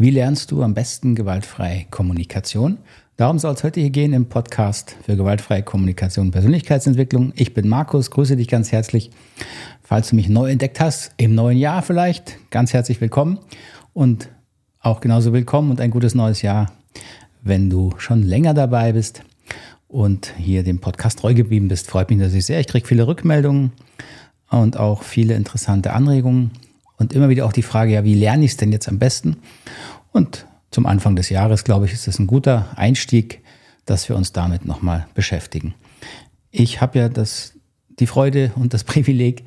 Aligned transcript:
Wie 0.00 0.08
lernst 0.08 0.50
du 0.50 0.62
am 0.62 0.72
besten 0.72 1.14
gewaltfreie 1.14 1.84
Kommunikation? 1.90 2.78
Darum 3.18 3.38
soll 3.38 3.52
es 3.52 3.62
heute 3.62 3.80
hier 3.80 3.90
gehen 3.90 4.14
im 4.14 4.30
Podcast 4.30 4.96
für 5.04 5.14
gewaltfreie 5.14 5.62
Kommunikation 5.62 6.28
und 6.28 6.32
Persönlichkeitsentwicklung. 6.32 7.34
Ich 7.36 7.52
bin 7.52 7.68
Markus, 7.68 8.10
grüße 8.10 8.34
dich 8.34 8.48
ganz 8.48 8.72
herzlich. 8.72 9.10
Falls 9.82 10.08
du 10.08 10.16
mich 10.16 10.30
neu 10.30 10.50
entdeckt 10.50 10.80
hast, 10.80 11.12
im 11.18 11.34
neuen 11.34 11.58
Jahr 11.58 11.82
vielleicht, 11.82 12.38
ganz 12.50 12.72
herzlich 12.72 13.02
willkommen 13.02 13.40
und 13.92 14.30
auch 14.80 15.02
genauso 15.02 15.34
willkommen 15.34 15.70
und 15.70 15.82
ein 15.82 15.90
gutes 15.90 16.14
neues 16.14 16.40
Jahr, 16.40 16.72
wenn 17.42 17.68
du 17.68 17.92
schon 17.98 18.22
länger 18.22 18.54
dabei 18.54 18.94
bist 18.94 19.22
und 19.86 20.32
hier 20.38 20.62
dem 20.62 20.78
Podcast 20.78 21.18
treu 21.18 21.34
geblieben 21.34 21.68
bist. 21.68 21.90
Freut 21.90 22.08
mich 22.08 22.18
natürlich 22.18 22.46
sehr. 22.46 22.60
Ich 22.60 22.68
kriege 22.68 22.88
viele 22.88 23.06
Rückmeldungen 23.06 23.72
und 24.48 24.78
auch 24.78 25.02
viele 25.02 25.34
interessante 25.34 25.92
Anregungen 25.92 26.52
und 27.00 27.14
immer 27.14 27.30
wieder 27.30 27.46
auch 27.46 27.52
die 27.52 27.62
Frage, 27.62 27.92
ja, 27.92 28.04
wie 28.04 28.14
lerne 28.14 28.44
ich 28.44 28.52
es 28.52 28.56
denn 28.58 28.70
jetzt 28.70 28.88
am 28.88 28.98
besten? 28.98 29.38
Und 30.12 30.46
zum 30.70 30.86
Anfang 30.86 31.16
des 31.16 31.30
Jahres, 31.30 31.64
glaube 31.64 31.86
ich, 31.86 31.92
ist 31.92 32.06
es 32.06 32.18
ein 32.18 32.26
guter 32.26 32.68
Einstieg, 32.76 33.40
dass 33.86 34.08
wir 34.08 34.16
uns 34.16 34.32
damit 34.32 34.66
nochmal 34.66 35.08
beschäftigen. 35.14 35.74
Ich 36.50 36.80
habe 36.80 36.98
ja 36.98 37.08
das, 37.08 37.54
die 37.88 38.06
Freude 38.06 38.52
und 38.54 38.74
das 38.74 38.84
Privileg, 38.92 39.44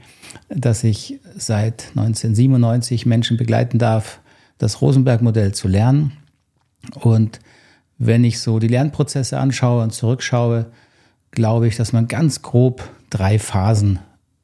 dass 0.49 0.83
ich 0.83 1.19
seit 1.35 1.89
1997 1.89 3.05
Menschen 3.05 3.37
begleiten 3.37 3.77
darf, 3.77 4.19
das 4.57 4.81
Rosenberg-Modell 4.81 5.53
zu 5.53 5.67
lernen. 5.67 6.13
Und 6.95 7.39
wenn 7.99 8.23
ich 8.23 8.39
so 8.39 8.57
die 8.57 8.67
Lernprozesse 8.67 9.39
anschaue 9.39 9.83
und 9.83 9.93
zurückschaue, 9.93 10.71
glaube 11.29 11.67
ich, 11.67 11.75
dass 11.75 11.93
man 11.93 12.07
ganz 12.07 12.41
grob 12.41 12.89
drei 13.11 13.37
Phasen 13.37 13.99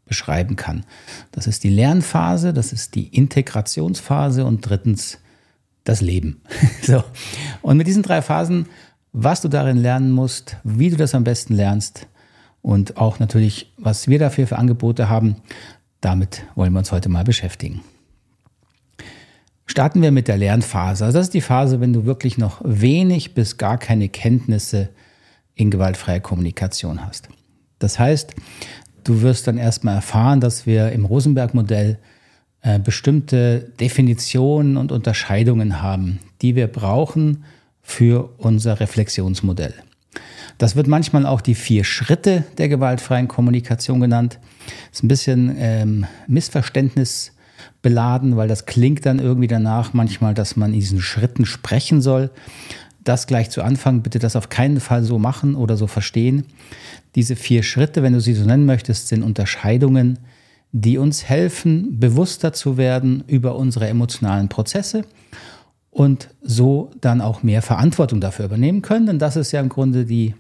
beschreiben 0.10 0.58
kann. 0.58 0.86
Das 1.32 1.48
ist 1.48 1.64
die 1.64 1.70
Lernphase, 1.70 2.52
das 2.52 2.74
ist 2.74 2.96
die 2.96 3.08
Integrationsphase 3.08 4.44
und 4.44 4.62
drittens 4.62 5.20
das 5.86 6.02
Leben. 6.02 6.42
so. 6.82 7.04
Und 7.62 7.78
mit 7.78 7.88
diesen 7.88 8.04
drei 8.04 8.22
Phasen, 8.22 8.66
was 9.14 9.42
du 9.42 9.48
darin 9.48 9.78
lernen 9.78 10.12
musst, 10.12 10.58
wie 10.64 10.90
du 10.90 10.98
das 10.98 11.16
am 11.16 11.24
besten 11.24 11.54
lernst 11.54 12.08
und 12.62 12.98
auch 12.98 13.20
natürlich, 13.20 13.72
was 13.78 14.08
wir 14.10 14.20
dafür 14.20 14.48
für 14.48 14.58
Angebote 14.58 15.08
haben, 15.08 15.38
damit 16.02 16.44
wollen 16.56 16.74
wir 16.74 16.80
uns 16.80 16.92
heute 16.92 17.08
mal 17.08 17.24
beschäftigen. 17.24 17.82
Starten 19.66 20.02
wir 20.02 20.12
mit 20.12 20.28
der 20.28 20.38
Lernphase. 20.38 21.06
Also 21.06 21.20
das 21.20 21.28
ist 21.28 21.34
die 21.36 21.42
Phase, 21.42 21.80
wenn 21.80 21.94
du 21.94 22.06
wirklich 22.06 22.38
noch 22.38 22.62
wenig 22.64 23.36
bis 23.36 23.58
gar 23.58 23.78
keine 23.78 24.10
Kenntnisse 24.10 24.90
in 25.54 25.70
gewaltfreier 25.70 26.20
Kommunikation 26.20 27.06
hast. 27.06 27.30
Das 27.78 27.98
heißt, 27.98 28.36
Du 29.04 29.22
wirst 29.22 29.48
dann 29.48 29.58
erstmal 29.58 29.96
erfahren, 29.96 30.42
dass 30.42 30.66
wir 30.66 30.92
im 30.92 31.06
Rosenberg-Modell 31.06 31.98
äh, 32.62 32.80
bestimmte 32.80 33.72
Definitionen 33.80 34.78
und 34.78 34.92
Unterscheidungen 34.92 35.82
haben, 35.82 36.20
die 36.42 36.56
wir 36.56 36.68
brauchen 36.68 37.44
für 37.82 38.30
unser 38.38 38.80
Reflexionsmodell. 38.80 39.74
Das 40.58 40.76
wird 40.76 40.88
manchmal 40.88 41.26
auch 41.26 41.42
die 41.42 41.56
vier 41.56 41.86
Schritte 41.86 42.44
der 42.58 42.68
gewaltfreien 42.68 43.30
Kommunikation 43.30 44.02
genannt. 44.02 44.40
Das 44.90 45.00
ist 45.00 45.04
ein 45.04 45.08
bisschen 45.08 45.56
ähm, 45.58 46.06
Missverständnis 46.28 47.32
beladen, 47.82 48.36
weil 48.36 48.50
das 48.50 48.66
klingt 48.66 49.06
dann 49.06 49.20
irgendwie 49.20 49.48
danach 49.48 49.94
manchmal, 49.94 50.34
dass 50.34 50.58
man 50.58 50.74
in 50.74 50.82
diesen 50.82 51.02
Schritten 51.02 51.46
sprechen 51.46 52.02
soll 52.02 52.30
das 53.04 53.28
gleich 53.28 53.50
zu 53.50 53.64
Anfang, 53.64 54.02
bitte 54.02 54.20
das 54.20 54.36
auf 54.36 54.50
keinen 54.50 54.80
Fall 54.80 55.04
so 55.04 55.20
machen 55.20 55.56
oder 55.56 55.78
so 55.78 55.88
verstehen. 55.88 56.46
Diese 57.16 57.36
vier 57.36 57.64
Schritte, 57.64 58.04
wenn 58.04 58.14
du 58.14 58.22
sie 58.22 58.34
so 58.34 58.46
nennen 58.46 58.66
möchtest, 58.66 59.08
sind 59.08 59.24
Unterscheidungen, 59.24 60.20
die 60.72 60.98
uns 60.98 61.24
helfen, 61.24 62.00
bewusster 62.00 62.54
zu 62.54 62.78
werden 62.78 63.24
über 63.28 63.56
unsere 63.56 63.88
emotionalen 63.88 64.50
Prozesse 64.50 65.06
und 65.90 66.30
so 66.42 66.92
dann 67.02 67.22
auch 67.22 67.42
mehr 67.42 67.62
Verantwortung 67.62 68.22
dafür 68.22 68.46
übernehmen 68.46 68.82
können. 68.82 69.08
Denn 69.08 69.20
das 69.20 69.36
ist 69.36 69.52
ja 69.52 69.60
im 69.60 69.70
Grunde 69.70 70.06
die, 70.06 70.36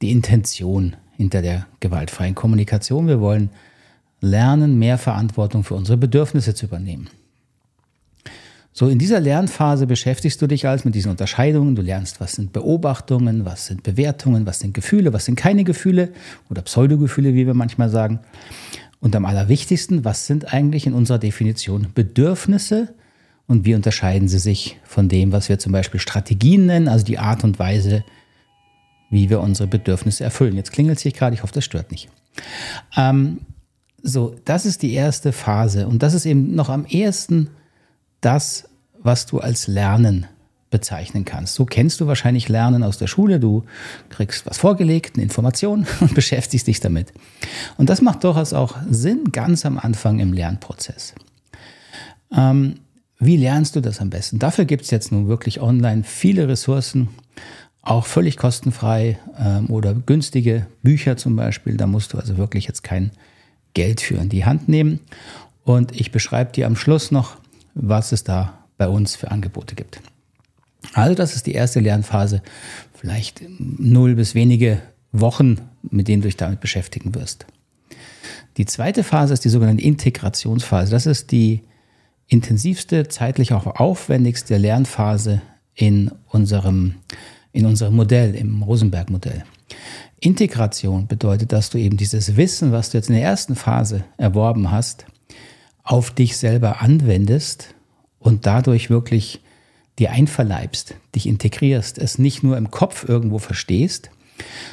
die 0.00 0.10
Intention 0.10 0.96
hinter 1.16 1.42
der 1.42 1.66
gewaltfreien 1.80 2.34
Kommunikation. 2.34 3.08
Wir 3.08 3.20
wollen 3.20 3.50
lernen, 4.20 4.78
mehr 4.78 4.98
Verantwortung 4.98 5.64
für 5.64 5.74
unsere 5.74 5.98
Bedürfnisse 5.98 6.54
zu 6.54 6.66
übernehmen. 6.66 7.08
So, 8.78 8.86
in 8.88 9.00
dieser 9.00 9.18
Lernphase 9.18 9.88
beschäftigst 9.88 10.40
du 10.40 10.46
dich 10.46 10.68
also 10.68 10.82
mit 10.84 10.94
diesen 10.94 11.10
Unterscheidungen. 11.10 11.74
Du 11.74 11.82
lernst, 11.82 12.20
was 12.20 12.34
sind 12.34 12.52
Beobachtungen, 12.52 13.44
was 13.44 13.66
sind 13.66 13.82
Bewertungen, 13.82 14.46
was 14.46 14.60
sind 14.60 14.72
Gefühle, 14.72 15.12
was 15.12 15.24
sind 15.24 15.34
keine 15.34 15.64
Gefühle 15.64 16.10
oder 16.48 16.62
Pseudogefühle, 16.62 17.34
wie 17.34 17.44
wir 17.44 17.54
manchmal 17.54 17.88
sagen. 17.88 18.20
Und 19.00 19.16
am 19.16 19.24
allerwichtigsten, 19.24 20.04
was 20.04 20.28
sind 20.28 20.54
eigentlich 20.54 20.86
in 20.86 20.92
unserer 20.92 21.18
Definition 21.18 21.88
Bedürfnisse 21.92 22.94
und 23.48 23.64
wie 23.64 23.74
unterscheiden 23.74 24.28
sie 24.28 24.38
sich 24.38 24.78
von 24.84 25.08
dem, 25.08 25.32
was 25.32 25.48
wir 25.48 25.58
zum 25.58 25.72
Beispiel 25.72 25.98
Strategien 25.98 26.66
nennen, 26.66 26.86
also 26.86 27.04
die 27.04 27.18
Art 27.18 27.42
und 27.42 27.58
Weise, 27.58 28.04
wie 29.10 29.28
wir 29.28 29.40
unsere 29.40 29.66
Bedürfnisse 29.66 30.22
erfüllen. 30.22 30.54
Jetzt 30.54 30.70
klingelt 30.70 30.98
es 30.98 31.02
sich 31.02 31.14
gerade, 31.14 31.34
ich 31.34 31.42
hoffe, 31.42 31.54
das 31.54 31.64
stört 31.64 31.90
nicht. 31.90 32.10
Ähm, 32.96 33.40
so, 34.04 34.36
das 34.44 34.66
ist 34.66 34.82
die 34.82 34.92
erste 34.92 35.32
Phase 35.32 35.88
und 35.88 36.04
das 36.04 36.14
ist 36.14 36.26
eben 36.26 36.54
noch 36.54 36.68
am 36.68 36.86
ehesten 36.86 37.48
das, 38.20 38.67
was 39.02 39.26
du 39.26 39.40
als 39.40 39.66
Lernen 39.66 40.26
bezeichnen 40.70 41.24
kannst. 41.24 41.54
So 41.54 41.64
kennst 41.64 42.00
du 42.00 42.06
wahrscheinlich 42.06 42.48
Lernen 42.48 42.82
aus 42.82 42.98
der 42.98 43.06
Schule. 43.06 43.40
Du 43.40 43.64
kriegst 44.10 44.46
was 44.46 44.58
vorgelegt, 44.58 45.16
eine 45.16 45.24
Information 45.24 45.86
und 46.00 46.14
beschäftigst 46.14 46.66
dich 46.66 46.80
damit. 46.80 47.12
Und 47.76 47.88
das 47.88 48.02
macht 48.02 48.24
durchaus 48.24 48.52
auch 48.52 48.76
Sinn 48.90 49.32
ganz 49.32 49.64
am 49.64 49.78
Anfang 49.78 50.18
im 50.18 50.32
Lernprozess. 50.32 51.14
Ähm, 52.36 52.80
wie 53.18 53.36
lernst 53.36 53.74
du 53.76 53.80
das 53.80 54.00
am 54.00 54.10
besten? 54.10 54.38
Dafür 54.38 54.64
gibt 54.64 54.84
es 54.84 54.90
jetzt 54.90 55.10
nun 55.10 55.28
wirklich 55.28 55.60
online 55.60 56.04
viele 56.04 56.46
Ressourcen, 56.48 57.08
auch 57.82 58.04
völlig 58.04 58.36
kostenfrei 58.36 59.18
ähm, 59.38 59.70
oder 59.70 59.94
günstige 59.94 60.66
Bücher 60.82 61.16
zum 61.16 61.34
Beispiel. 61.34 61.76
Da 61.76 61.86
musst 61.86 62.12
du 62.12 62.18
also 62.18 62.36
wirklich 62.36 62.66
jetzt 62.66 62.82
kein 62.82 63.10
Geld 63.72 64.00
für 64.00 64.16
in 64.16 64.28
die 64.28 64.44
Hand 64.44 64.68
nehmen. 64.68 65.00
Und 65.64 65.98
ich 65.98 66.12
beschreibe 66.12 66.52
dir 66.52 66.66
am 66.66 66.76
Schluss 66.76 67.10
noch, 67.10 67.36
was 67.74 68.12
es 68.12 68.24
da 68.24 68.57
bei 68.78 68.88
uns 68.88 69.16
für 69.16 69.30
Angebote 69.30 69.74
gibt. 69.74 70.00
Also 70.94 71.14
das 71.14 71.34
ist 71.34 71.46
die 71.46 71.52
erste 71.52 71.80
Lernphase, 71.80 72.42
vielleicht 72.94 73.42
null 73.58 74.14
bis 74.14 74.34
wenige 74.34 74.80
Wochen, 75.12 75.60
mit 75.82 76.08
denen 76.08 76.22
du 76.22 76.28
dich 76.28 76.36
damit 76.36 76.60
beschäftigen 76.60 77.14
wirst. 77.14 77.46
Die 78.56 78.66
zweite 78.66 79.04
Phase 79.04 79.34
ist 79.34 79.44
die 79.44 79.50
sogenannte 79.50 79.84
Integrationsphase. 79.84 80.90
Das 80.90 81.06
ist 81.06 81.30
die 81.30 81.62
intensivste, 82.26 83.08
zeitlich 83.08 83.52
auch 83.52 83.66
aufwendigste 83.66 84.56
Lernphase 84.56 85.40
in 85.74 86.10
unserem, 86.26 86.96
in 87.52 87.66
unserem 87.66 87.96
Modell, 87.96 88.34
im 88.34 88.62
Rosenberg-Modell. 88.62 89.44
Integration 90.20 91.06
bedeutet, 91.06 91.52
dass 91.52 91.70
du 91.70 91.78
eben 91.78 91.96
dieses 91.96 92.36
Wissen, 92.36 92.72
was 92.72 92.90
du 92.90 92.98
jetzt 92.98 93.08
in 93.08 93.14
der 93.14 93.24
ersten 93.24 93.54
Phase 93.54 94.04
erworben 94.16 94.70
hast, 94.70 95.06
auf 95.84 96.10
dich 96.10 96.36
selber 96.36 96.82
anwendest 96.82 97.74
und 98.18 98.46
dadurch 98.46 98.90
wirklich 98.90 99.40
dir 99.98 100.12
einverleibst, 100.12 100.94
dich 101.14 101.26
integrierst, 101.26 101.98
es 101.98 102.18
nicht 102.18 102.42
nur 102.42 102.56
im 102.56 102.70
Kopf 102.70 103.08
irgendwo 103.08 103.38
verstehst, 103.38 104.10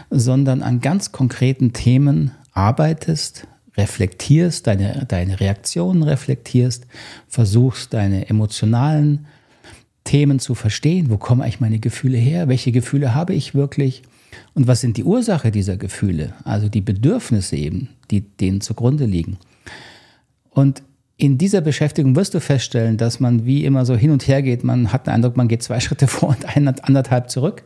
sondern 0.10 0.62
an 0.62 0.82
ganz 0.82 1.12
konkreten 1.12 1.74
Themen 1.74 2.32
arbeitest, 2.52 3.48
reflektierst, 3.78 4.68
deine, 4.68 5.06
deine 5.08 5.40
Reaktionen 5.40 6.04
reflektierst, 6.04 6.86
versuchst 7.28 7.94
deine 7.94 8.30
emotionalen 8.30 9.26
Themen 10.04 10.40
zu 10.40 10.56
verstehen. 10.56 11.10
Wo 11.10 11.18
kommen 11.18 11.42
eigentlich 11.42 11.60
meine 11.60 11.80
Gefühle 11.80 12.18
her? 12.18 12.48
Welche 12.48 12.72
Gefühle 12.72 13.14
habe 13.14 13.34
ich 13.34 13.56
wirklich? 13.56 14.04
Und 14.54 14.68
was 14.68 14.82
sind 14.82 14.98
die 14.98 15.04
Ursache 15.04 15.52
dieser 15.52 15.78
Gefühle? 15.78 16.34
Also 16.44 16.70
die 16.70 16.82
Bedürfnisse 16.82 17.58
eben, 17.58 17.90
die 18.12 18.22
denen 18.22 18.62
zugrunde 18.62 19.06
liegen. 19.06 19.38
Und 20.52 20.84
in 21.18 21.38
dieser 21.38 21.62
Beschäftigung 21.62 22.16
wirst 22.16 22.34
du 22.34 22.42
feststellen, 22.42 22.98
dass 22.98 23.20
man 23.20 23.46
wie 23.46 23.64
immer 23.64 23.86
so 23.86 23.96
hin 23.96 24.12
und 24.12 24.28
her 24.28 24.42
geht. 24.42 24.64
Man 24.64 24.92
hat 24.92 25.08
den 25.08 25.14
Eindruck, 25.14 25.38
man 25.38 25.48
geht 25.48 25.64
zwei 25.64 25.80
Schritte 25.82 26.08
vor 26.08 26.30
und 26.30 26.46
anderthalb 26.84 27.30
zurück, 27.30 27.64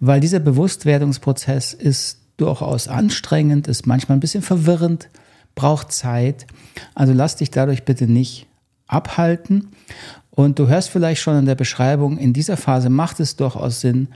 weil 0.00 0.20
dieser 0.20 0.40
Bewusstwerdungsprozess 0.40 1.72
ist 1.72 2.18
durchaus 2.36 2.88
anstrengend, 2.88 3.68
ist 3.68 3.86
manchmal 3.86 4.16
ein 4.16 4.20
bisschen 4.20 4.42
verwirrend, 4.42 5.08
braucht 5.54 5.92
Zeit. 5.92 6.46
Also 6.94 7.12
lass 7.12 7.36
dich 7.36 7.50
dadurch 7.50 7.84
bitte 7.84 8.06
nicht 8.06 8.47
abhalten. 8.88 9.68
Und 10.30 10.58
du 10.58 10.68
hörst 10.68 10.90
vielleicht 10.90 11.20
schon 11.20 11.38
in 11.38 11.46
der 11.46 11.54
Beschreibung, 11.54 12.16
in 12.16 12.32
dieser 12.32 12.56
Phase 12.56 12.90
macht 12.90 13.20
es 13.20 13.36
durchaus 13.36 13.80
Sinn, 13.80 14.08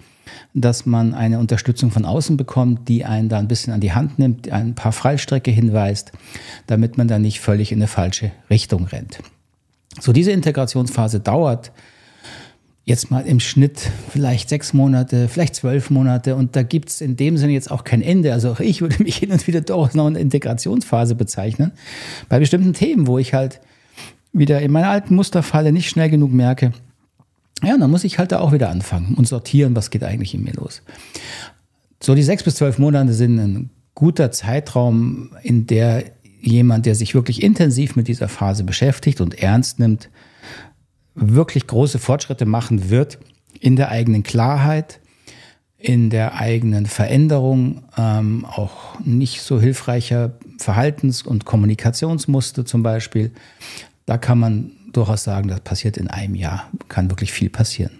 dass 0.55 0.87
man 0.87 1.15
eine 1.15 1.39
Unterstützung 1.39 1.91
von 1.91 2.05
außen 2.05 2.37
bekommt, 2.37 2.89
die 2.89 3.05
einen 3.05 3.29
da 3.29 3.39
ein 3.39 3.49
bisschen 3.49 3.73
an 3.73 3.81
die 3.81 3.93
Hand 3.93 4.19
nimmt, 4.19 4.51
ein 4.51 4.75
paar 4.75 4.93
Freistrecke 4.93 5.51
hinweist, 5.51 6.13
damit 6.67 6.97
man 6.97 7.09
dann 7.09 7.23
nicht 7.23 7.41
völlig 7.41 7.73
in 7.73 7.79
eine 7.79 7.89
falsche 7.89 8.31
Richtung 8.51 8.87
rennt. 8.87 9.19
So, 10.01 10.13
diese 10.13 10.33
Integrationsphase 10.33 11.21
dauert 11.21 11.73
jetzt 12.85 13.11
mal 13.11 13.27
im 13.27 13.39
Schnitt 13.39 13.91
vielleicht 14.11 14.49
sechs 14.49 14.73
Monate, 14.73 15.29
vielleicht 15.29 15.55
zwölf 15.55 15.91
Monate 15.91 16.35
und 16.35 16.57
da 16.57 16.63
gibt 16.63 16.89
es 16.89 17.01
in 17.01 17.17
dem 17.17 17.37
Sinne 17.37 17.53
jetzt 17.53 17.71
auch 17.71 17.85
kein 17.85 18.03
Ende. 18.03 18.33
Also 18.33 18.57
ich 18.59 18.81
würde 18.81 19.03
mich 19.03 19.17
hin 19.17 19.31
und 19.31 19.47
wieder 19.47 19.61
durchaus 19.61 19.95
noch 19.95 20.07
eine 20.07 20.19
Integrationsphase 20.19 21.15
bezeichnen. 21.15 21.73
Bei 22.29 22.39
bestimmten 22.39 22.73
Themen, 22.73 23.07
wo 23.07 23.19
ich 23.19 23.35
halt 23.35 23.61
wieder 24.32 24.61
in 24.61 24.73
meiner 24.73 24.90
alten 24.90 25.14
Musterfalle 25.14 25.73
nicht 25.73 25.88
schnell 25.88 26.11
genug 26.11 26.32
merke, 26.32 26.73
Ja, 27.62 27.76
dann 27.76 27.90
muss 27.90 28.05
ich 28.05 28.19
halt 28.19 28.32
da 28.32 28.40
auch 28.40 28.52
wieder 28.52 28.70
anfangen 28.70 29.14
und 29.14 29.29
sortieren, 29.29 29.76
was 29.76 29.90
geht 29.90 30.02
eigentlich 30.02 30.34
in 30.34 30.43
mir 30.43 30.55
los. 30.55 30.82
So 32.02 32.14
die 32.14 32.25
sechs 32.25 32.43
bis 32.43 32.56
zwölf 32.56 32.79
Monate 32.79 33.12
sind 33.12 33.38
ein 33.38 33.70
guter 33.94 34.32
Zeitraum, 34.32 35.31
in 35.43 35.67
der 35.67 36.05
jemand, 36.40 36.87
der 36.87 36.96
sich 36.96 37.14
wirklich 37.14 37.43
intensiv 37.43 37.94
mit 37.94 38.08
dieser 38.08 38.29
Phase 38.29 38.64
beschäftigt 38.64 39.20
und 39.20 39.40
ernst 39.40 39.79
nimmt, 39.79 40.08
wirklich 41.14 41.67
große 41.67 41.99
Fortschritte 41.99 42.46
machen 42.46 42.90
wird 42.90 43.19
in 43.61 43.76
der 43.76 43.90
eigenen 43.90 44.25
Klarheit, 44.25 44.99
in 45.78 46.11
der 46.11 46.35
eigenen 46.35 46.87
Veränderung, 46.87 47.82
ähm, 47.96 48.44
auch 48.44 48.99
nicht 49.05 49.43
so 49.43 49.61
hilfreicher 49.61 50.32
Verhaltens- 50.58 51.23
und 51.23 51.44
Kommunikationsmuster 51.44 52.64
zum 52.64 52.82
Beispiel. 52.82 53.32
Da 54.06 54.19
kann 54.19 54.38
man 54.38 54.72
durchaus 54.93 55.25
sagen, 55.25 55.49
das 55.49 55.60
passiert 55.60 55.96
in 55.96 56.08
einem 56.08 56.34
Jahr, 56.34 56.69
kann 56.88 57.10
wirklich 57.10 57.32
viel 57.32 57.50
passieren. 57.50 57.93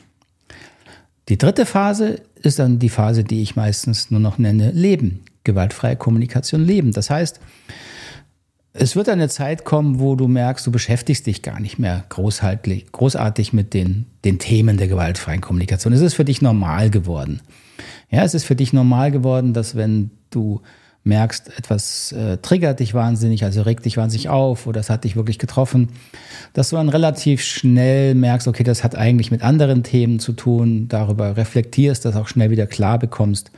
Die 1.29 1.39
dritte 1.39 1.67
Phase 1.67 2.21
ist 2.43 2.59
dann 2.59 2.79
die 2.79 2.89
Phase, 2.89 3.25
die 3.25 3.43
ich 3.43 3.57
meistens 3.57 4.11
nur 4.11 4.21
noch 4.21 4.39
nenne 4.39 4.73
Leben, 4.73 5.21
gewaltfreie 5.45 5.97
Kommunikation 5.97 6.65
leben. 6.65 6.93
Das 6.93 7.11
heißt, 7.11 7.41
es 8.75 8.97
wird 8.97 9.09
eine 9.09 9.29
Zeit 9.29 9.65
kommen, 9.65 10.01
wo 10.01 10.17
du 10.17 10.29
merkst, 10.29 10.67
du 10.67 10.73
beschäftigst 10.73 11.27
dich 11.27 11.43
gar 11.43 11.61
nicht 11.61 11.79
mehr 11.79 12.05
großartig 12.09 13.53
mit 13.53 13.75
den, 13.75 14.07
den 14.25 14.39
Themen 14.39 14.79
der 14.79 14.89
gewaltfreien 14.89 15.43
Kommunikation. 15.43 15.93
Es 15.93 16.01
ist 16.01 16.15
für 16.15 16.25
dich 16.25 16.41
normal 16.41 16.91
geworden. 16.91 17.41
Ja, 18.11 18.25
es 18.25 18.35
ist 18.35 18.45
für 18.45 18.57
dich 18.57 18.73
normal 18.73 19.11
geworden, 19.11 19.53
dass 19.53 19.77
wenn 19.77 20.11
du 20.31 20.63
merkst, 21.05 21.59
etwas 21.59 22.13
äh, 22.13 22.39
triggert 22.39 22.81
dich 22.81 22.95
wahnsinnig, 22.95 23.45
also 23.45 23.63
regt 23.63 23.85
dich 23.85 23.97
wahnsinnig 23.97 24.29
auf 24.29 24.67
oder 24.67 24.81
es 24.81 24.89
hat 24.89 25.05
dich 25.05 25.17
wirklich 25.17 25.39
getroffen, 25.39 25.89
dass 26.53 26.71
du 26.71 26.77
dann 26.77 26.89
relativ 26.89 27.43
schnell 27.43 28.15
merkst, 28.15 28.47
okay, 28.47 28.63
das 28.63 28.85
hat 28.85 28.95
eigentlich 28.95 29.31
mit 29.31 29.43
anderen 29.43 29.83
Themen 29.83 30.21
zu 30.21 30.33
tun, 30.33 30.87
darüber 30.89 31.37
reflektierst, 31.37 32.05
das 32.05 32.15
auch 32.15 32.29
schnell 32.29 32.51
wieder 32.51 32.67
klar 32.67 32.99
bekommst. 32.99 33.51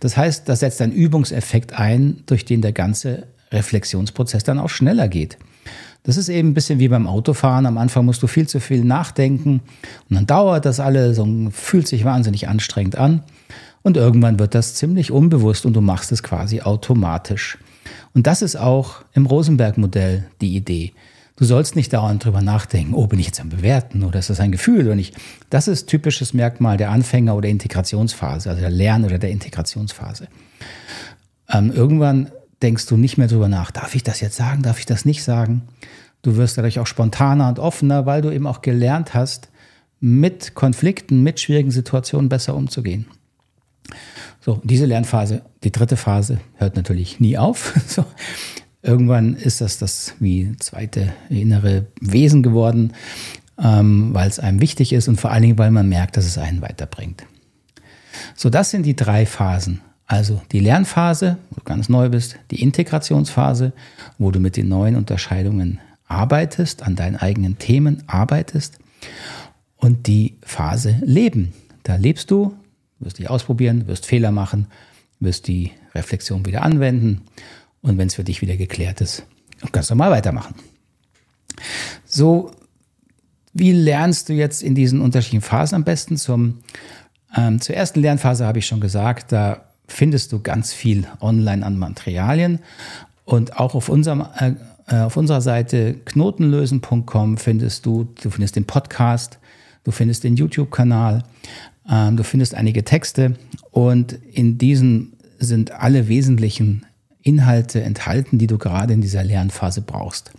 Das 0.00 0.16
heißt, 0.16 0.48
das 0.48 0.60
setzt 0.60 0.80
einen 0.80 0.92
Übungseffekt 0.92 1.72
ein, 1.72 2.22
durch 2.26 2.44
den 2.44 2.62
der 2.62 2.72
ganze 2.72 3.24
Reflexionsprozess 3.50 4.44
dann 4.44 4.58
auch 4.58 4.70
schneller 4.70 5.08
geht. 5.08 5.36
Das 6.04 6.18
ist 6.18 6.28
eben 6.28 6.50
ein 6.50 6.54
bisschen 6.54 6.78
wie 6.78 6.88
beim 6.88 7.06
Autofahren. 7.06 7.64
Am 7.64 7.78
Anfang 7.78 8.04
musst 8.04 8.22
du 8.22 8.26
viel 8.26 8.46
zu 8.46 8.60
viel 8.60 8.84
nachdenken 8.84 9.62
und 10.10 10.16
dann 10.16 10.26
dauert 10.26 10.66
das 10.66 10.78
alles 10.78 11.18
und 11.18 11.50
fühlt 11.50 11.88
sich 11.88 12.04
wahnsinnig 12.04 12.46
anstrengend 12.46 12.96
an. 12.96 13.22
Und 13.84 13.98
irgendwann 13.98 14.38
wird 14.38 14.54
das 14.54 14.74
ziemlich 14.74 15.12
unbewusst 15.12 15.66
und 15.66 15.74
du 15.74 15.82
machst 15.82 16.10
es 16.10 16.22
quasi 16.22 16.62
automatisch. 16.62 17.58
Und 18.14 18.26
das 18.26 18.40
ist 18.40 18.56
auch 18.56 19.04
im 19.12 19.26
Rosenberg-Modell 19.26 20.24
die 20.40 20.56
Idee. 20.56 20.94
Du 21.36 21.44
sollst 21.44 21.76
nicht 21.76 21.92
dauernd 21.92 22.24
drüber 22.24 22.40
nachdenken, 22.40 22.94
oh, 22.94 23.06
bin 23.06 23.18
ich 23.18 23.26
jetzt 23.26 23.40
am 23.40 23.50
Bewerten 23.50 24.02
oder 24.02 24.20
ist 24.20 24.30
das 24.30 24.40
ein 24.40 24.52
Gefühl 24.52 24.86
oder 24.86 24.94
nicht. 24.94 25.14
Das 25.50 25.68
ist 25.68 25.86
typisches 25.86 26.32
Merkmal 26.32 26.78
der 26.78 26.90
Anfänger- 26.90 27.34
oder 27.34 27.50
Integrationsphase, 27.50 28.48
also 28.48 28.60
der 28.62 28.70
Lern- 28.70 29.04
oder 29.04 29.18
der 29.18 29.30
Integrationsphase. 29.30 30.28
Ähm, 31.50 31.70
irgendwann 31.70 32.30
denkst 32.62 32.86
du 32.86 32.96
nicht 32.96 33.18
mehr 33.18 33.28
drüber 33.28 33.48
nach, 33.48 33.70
darf 33.70 33.94
ich 33.94 34.02
das 34.02 34.20
jetzt 34.20 34.36
sagen, 34.36 34.62
darf 34.62 34.78
ich 34.78 34.86
das 34.86 35.04
nicht 35.04 35.22
sagen? 35.22 35.62
Du 36.22 36.36
wirst 36.36 36.56
dadurch 36.56 36.78
auch 36.78 36.86
spontaner 36.86 37.48
und 37.48 37.58
offener, 37.58 38.06
weil 38.06 38.22
du 38.22 38.30
eben 38.30 38.46
auch 38.46 38.62
gelernt 38.62 39.12
hast, 39.12 39.50
mit 40.00 40.54
Konflikten, 40.54 41.22
mit 41.22 41.38
schwierigen 41.38 41.70
Situationen 41.70 42.30
besser 42.30 42.54
umzugehen. 42.54 43.06
So, 44.40 44.60
diese 44.64 44.86
Lernphase, 44.86 45.42
die 45.62 45.72
dritte 45.72 45.96
Phase, 45.96 46.40
hört 46.56 46.76
natürlich 46.76 47.20
nie 47.20 47.38
auf. 47.38 47.74
So, 47.86 48.04
irgendwann 48.82 49.34
ist 49.34 49.60
das 49.60 49.78
das 49.78 50.14
wie 50.20 50.54
zweite 50.58 51.14
innere 51.30 51.86
Wesen 52.00 52.42
geworden, 52.42 52.92
ähm, 53.58 54.10
weil 54.12 54.28
es 54.28 54.38
einem 54.38 54.60
wichtig 54.60 54.92
ist 54.92 55.08
und 55.08 55.20
vor 55.20 55.30
allen 55.30 55.42
Dingen, 55.42 55.58
weil 55.58 55.70
man 55.70 55.88
merkt, 55.88 56.16
dass 56.16 56.26
es 56.26 56.38
einen 56.38 56.60
weiterbringt. 56.60 57.24
So, 58.34 58.50
das 58.50 58.70
sind 58.70 58.84
die 58.84 58.96
drei 58.96 59.26
Phasen. 59.26 59.80
Also 60.06 60.42
die 60.52 60.60
Lernphase, 60.60 61.38
wo 61.50 61.56
du 61.56 61.64
ganz 61.64 61.88
neu 61.88 62.10
bist, 62.10 62.36
die 62.50 62.62
Integrationsphase, 62.62 63.72
wo 64.18 64.30
du 64.30 64.38
mit 64.38 64.56
den 64.56 64.68
neuen 64.68 64.96
Unterscheidungen 64.96 65.80
arbeitest, 66.06 66.82
an 66.82 66.96
deinen 66.96 67.16
eigenen 67.16 67.58
Themen 67.58 68.02
arbeitest 68.06 68.78
und 69.76 70.06
die 70.06 70.36
Phase 70.42 71.00
Leben. 71.02 71.54
Da 71.84 71.96
lebst 71.96 72.30
du, 72.30 72.54
wirst 72.98 73.18
dich 73.18 73.30
ausprobieren, 73.30 73.86
wirst 73.86 74.06
Fehler 74.06 74.30
machen, 74.30 74.66
wirst 75.20 75.48
die 75.48 75.72
Reflexion 75.94 76.46
wieder 76.46 76.62
anwenden 76.62 77.22
und 77.82 77.98
wenn 77.98 78.08
es 78.08 78.14
für 78.14 78.24
dich 78.24 78.40
wieder 78.40 78.56
geklärt 78.56 79.00
ist, 79.00 79.24
kannst 79.72 79.90
du 79.90 79.94
mal 79.94 80.10
weitermachen. 80.10 80.54
So, 82.04 82.50
wie 83.52 83.72
lernst 83.72 84.28
du 84.28 84.32
jetzt 84.32 84.62
in 84.62 84.74
diesen 84.74 85.00
unterschiedlichen 85.00 85.42
Phasen 85.42 85.76
am 85.76 85.84
besten? 85.84 86.16
Zum, 86.16 86.60
ähm, 87.36 87.60
zur 87.60 87.76
ersten 87.76 88.00
Lernphase 88.00 88.46
habe 88.46 88.58
ich 88.58 88.66
schon 88.66 88.80
gesagt, 88.80 89.32
da 89.32 89.64
findest 89.86 90.32
du 90.32 90.40
ganz 90.40 90.72
viel 90.72 91.06
online 91.20 91.64
an 91.64 91.78
Materialien 91.78 92.58
und 93.24 93.58
auch 93.58 93.74
auf 93.74 93.88
unserem 93.88 94.24
äh, 94.86 94.96
auf 94.96 95.16
unserer 95.16 95.40
Seite 95.40 95.94
knotenlösen.com 96.04 97.38
findest 97.38 97.86
du, 97.86 98.04
du 98.20 98.30
findest 98.30 98.56
den 98.56 98.66
Podcast, 98.66 99.38
du 99.84 99.90
findest 99.90 100.24
den 100.24 100.36
YouTube-Kanal, 100.36 101.22
du 101.86 102.22
findest 102.22 102.54
einige 102.54 102.84
Texte 102.84 103.36
und 103.70 104.12
in 104.12 104.58
diesen 104.58 105.12
sind 105.38 105.72
alle 105.72 106.08
wesentlichen 106.08 106.86
Inhalte 107.24 107.82
enthalten, 107.82 108.36
die 108.36 108.46
du 108.46 108.58
gerade 108.58 108.92
in 108.92 109.00
dieser 109.00 109.24
Lernphase 109.24 109.80
brauchst. 109.80 110.30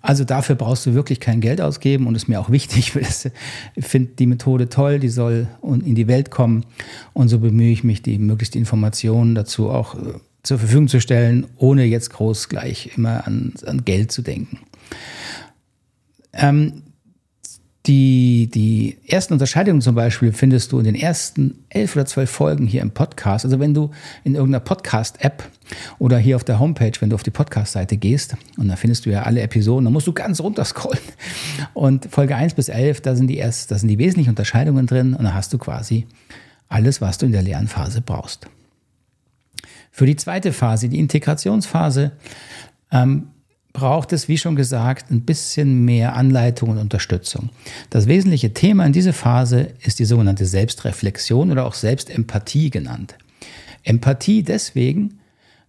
Also 0.00 0.22
dafür 0.22 0.54
brauchst 0.54 0.86
du 0.86 0.94
wirklich 0.94 1.18
kein 1.18 1.40
Geld 1.40 1.60
ausgeben 1.60 2.06
und 2.06 2.14
ist 2.14 2.28
mir 2.28 2.40
auch 2.40 2.50
wichtig, 2.50 2.92
ich 3.74 3.84
finde 3.84 4.12
die 4.16 4.26
Methode 4.26 4.68
toll, 4.68 5.00
die 5.00 5.08
soll 5.08 5.48
in 5.62 5.96
die 5.96 6.06
Welt 6.06 6.30
kommen 6.30 6.64
und 7.12 7.28
so 7.28 7.40
bemühe 7.40 7.72
ich 7.72 7.82
mich, 7.82 8.02
die 8.02 8.18
möglichst 8.18 8.54
Informationen 8.54 9.34
dazu 9.34 9.70
auch 9.70 9.96
äh, 9.96 10.14
zur 10.44 10.60
Verfügung 10.60 10.86
zu 10.86 11.00
stellen, 11.00 11.48
ohne 11.56 11.84
jetzt 11.84 12.10
groß 12.10 12.48
gleich 12.48 12.92
immer 12.96 13.26
an, 13.26 13.52
an 13.66 13.84
Geld 13.84 14.12
zu 14.12 14.22
denken. 14.22 14.60
Ähm, 16.32 16.82
die, 17.90 18.48
die 18.54 18.98
ersten 19.08 19.32
Unterscheidungen 19.32 19.80
zum 19.80 19.96
Beispiel 19.96 20.32
findest 20.32 20.70
du 20.70 20.78
in 20.78 20.84
den 20.84 20.94
ersten 20.94 21.64
elf 21.70 21.96
oder 21.96 22.06
zwölf 22.06 22.30
Folgen 22.30 22.68
hier 22.68 22.82
im 22.82 22.92
Podcast. 22.92 23.44
Also 23.44 23.58
wenn 23.58 23.74
du 23.74 23.90
in 24.22 24.36
irgendeiner 24.36 24.60
Podcast-App 24.60 25.42
oder 25.98 26.16
hier 26.16 26.36
auf 26.36 26.44
der 26.44 26.60
Homepage, 26.60 26.92
wenn 27.00 27.10
du 27.10 27.16
auf 27.16 27.24
die 27.24 27.32
Podcast-Seite 27.32 27.96
gehst, 27.96 28.36
und 28.56 28.68
da 28.68 28.76
findest 28.76 29.06
du 29.06 29.10
ja 29.10 29.24
alle 29.24 29.40
Episoden, 29.40 29.86
dann 29.86 29.92
musst 29.92 30.06
du 30.06 30.12
ganz 30.12 30.40
runter 30.40 30.64
scrollen. 30.64 31.00
Und 31.74 32.06
Folge 32.06 32.36
1 32.36 32.54
bis 32.54 32.68
11, 32.68 33.00
da 33.00 33.16
sind 33.16 33.26
die 33.26 33.38
erst, 33.38 33.72
da 33.72 33.76
sind 33.76 33.88
die 33.88 33.98
wesentlichen 33.98 34.30
Unterscheidungen 34.30 34.86
drin 34.86 35.14
und 35.14 35.24
da 35.24 35.34
hast 35.34 35.52
du 35.52 35.58
quasi 35.58 36.06
alles, 36.68 37.00
was 37.00 37.18
du 37.18 37.26
in 37.26 37.32
der 37.32 37.42
Lernphase 37.42 38.02
brauchst. 38.02 38.46
Für 39.90 40.06
die 40.06 40.14
zweite 40.14 40.52
Phase, 40.52 40.88
die 40.88 41.00
Integrationsphase, 41.00 42.12
ähm, 42.92 43.26
braucht 43.72 44.12
es, 44.12 44.28
wie 44.28 44.38
schon 44.38 44.56
gesagt, 44.56 45.10
ein 45.10 45.22
bisschen 45.22 45.84
mehr 45.84 46.16
Anleitung 46.16 46.70
und 46.70 46.78
Unterstützung. 46.78 47.50
Das 47.88 48.06
wesentliche 48.06 48.52
Thema 48.52 48.84
in 48.84 48.92
dieser 48.92 49.12
Phase 49.12 49.68
ist 49.82 49.98
die 49.98 50.04
sogenannte 50.04 50.46
Selbstreflexion 50.46 51.50
oder 51.50 51.66
auch 51.66 51.74
Selbstempathie 51.74 52.70
genannt. 52.70 53.16
Empathie 53.82 54.42
deswegen, 54.42 55.20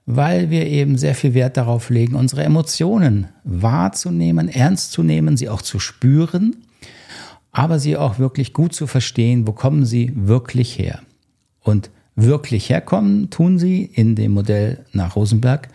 weil 0.05 0.50
wir 0.50 0.67
eben 0.67 0.98
sehr 0.98 1.15
viel 1.15 1.34
Wert 1.34 1.58
darauf 1.58 1.89
legen, 1.89 2.15
unsere 2.15 2.43
Emotionen 2.43 3.27
wahrzunehmen, 3.43 4.50
ernst 4.50 4.91
zu 4.91 5.03
nehmen, 5.03 5.38
sie 5.38 5.50
auch 5.50 5.62
zu 5.62 5.79
spüren, 5.79 6.58
aber 7.51 7.79
sie 7.79 7.98
auch 7.98 8.17
wirklich 8.17 8.53
gut 8.53 8.74
zu 8.74 8.88
verstehen, 8.88 9.46
wo 9.46 9.51
kommen 9.51 9.86
sie 9.86 10.12
wirklich 10.15 10.77
her. 10.77 11.01
Und 11.62 11.91
wirklich 12.15 12.70
herkommen 12.70 13.29
tun 13.29 13.60
sie 13.60 13.84
in 13.84 14.15
dem 14.15 14.31
Modell 14.31 14.86
nach 14.91 15.15
Rosenberg 15.15 15.70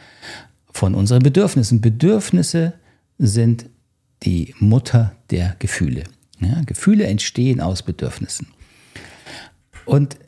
von 0.76 0.95
unseren 0.95 1.23
Bedürfnissen. 1.23 1.80
Bedürfnisse 1.80 2.75
sind 3.18 3.66
die 4.23 4.54
Mutter 4.59 5.12
der 5.30 5.56
Gefühle. 5.59 6.04
Ja, 6.38 6.62
Gefühle 6.66 7.06
entstehen 7.06 7.61
aus 7.61 7.83
Bedürfnissen. 7.83 8.49
Und 9.87 10.18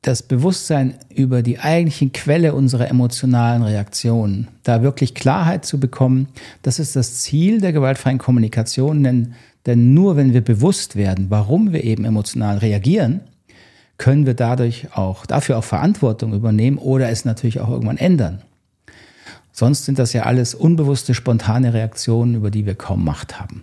das 0.00 0.24
Bewusstsein 0.24 0.94
über 1.14 1.42
die 1.42 1.60
eigentlichen 1.60 2.10
Quelle 2.12 2.54
unserer 2.54 2.88
emotionalen 2.88 3.62
Reaktionen, 3.62 4.48
da 4.64 4.82
wirklich 4.82 5.14
Klarheit 5.14 5.64
zu 5.64 5.78
bekommen, 5.78 6.26
das 6.62 6.80
ist 6.80 6.96
das 6.96 7.20
Ziel 7.20 7.60
der 7.60 7.72
gewaltfreien 7.72 8.18
Kommunikation, 8.18 9.04
denn, 9.04 9.34
denn 9.66 9.94
nur 9.94 10.16
wenn 10.16 10.32
wir 10.32 10.40
bewusst 10.40 10.96
werden, 10.96 11.26
warum 11.28 11.72
wir 11.72 11.84
eben 11.84 12.04
emotional 12.04 12.58
reagieren, 12.58 13.20
können 13.98 14.26
wir 14.26 14.34
dadurch 14.34 14.88
auch 14.96 15.26
dafür 15.26 15.58
auch 15.58 15.64
Verantwortung 15.64 16.32
übernehmen 16.32 16.78
oder 16.78 17.08
es 17.10 17.24
natürlich 17.24 17.60
auch 17.60 17.70
irgendwann 17.70 17.98
ändern. 17.98 18.42
Sonst 19.52 19.84
sind 19.84 19.98
das 19.98 20.14
ja 20.14 20.22
alles 20.22 20.54
unbewusste, 20.54 21.14
spontane 21.14 21.74
Reaktionen, 21.74 22.34
über 22.34 22.50
die 22.50 22.66
wir 22.66 22.74
kaum 22.74 23.04
Macht 23.04 23.38
haben. 23.38 23.62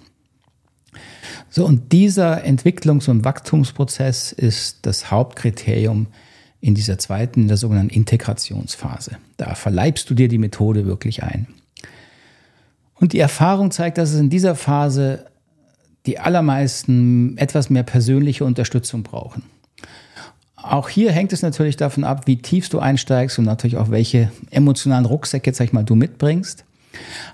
So, 1.49 1.65
und 1.65 1.91
dieser 1.91 2.45
Entwicklungs- 2.45 3.09
und 3.09 3.25
Wachstumsprozess 3.25 4.31
ist 4.31 4.79
das 4.83 5.09
Hauptkriterium 5.09 6.07
in 6.61 6.75
dieser 6.75 6.99
zweiten, 6.99 7.41
in 7.41 7.47
der 7.47 7.57
sogenannten 7.57 7.93
Integrationsphase. 7.93 9.17
Da 9.37 9.55
verleibst 9.55 10.09
du 10.09 10.13
dir 10.13 10.27
die 10.27 10.37
Methode 10.37 10.85
wirklich 10.85 11.23
ein. 11.23 11.47
Und 12.95 13.13
die 13.13 13.19
Erfahrung 13.19 13.71
zeigt, 13.71 13.97
dass 13.97 14.11
es 14.11 14.19
in 14.19 14.29
dieser 14.29 14.55
Phase 14.55 15.25
die 16.05 16.19
allermeisten 16.19 17.37
etwas 17.37 17.69
mehr 17.69 17.83
persönliche 17.83 18.43
Unterstützung 18.45 19.03
brauchen. 19.03 19.43
Auch 20.61 20.89
hier 20.89 21.11
hängt 21.11 21.33
es 21.33 21.41
natürlich 21.41 21.77
davon 21.77 22.03
ab, 22.03 22.27
wie 22.27 22.37
tief 22.37 22.69
du 22.69 22.79
einsteigst 22.79 23.39
und 23.39 23.45
natürlich 23.45 23.77
auch 23.77 23.91
welche 23.91 24.31
emotionalen 24.51 25.05
Rucksäcke, 25.05 25.53
sag 25.53 25.65
ich 25.65 25.73
mal, 25.73 25.83
du 25.83 25.95
mitbringst. 25.95 26.65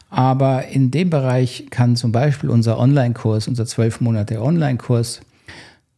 Aber 0.09 0.67
in 0.67 0.91
dem 0.91 1.09
Bereich 1.09 1.67
kann 1.69 1.95
zum 1.95 2.11
Beispiel 2.11 2.49
unser 2.49 2.77
Online-Kurs, 2.77 3.47
unser 3.47 3.65
zwölf 3.65 4.01
Monate 4.01 4.41
Online-Kurs, 4.41 5.21